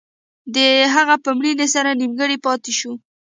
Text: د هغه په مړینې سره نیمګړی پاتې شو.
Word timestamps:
د 0.55 0.57
هغه 0.93 1.15
په 1.23 1.29
مړینې 1.37 1.67
سره 1.75 1.89
نیمګړی 2.01 2.37
پاتې 2.45 2.71
شو. 2.79 2.93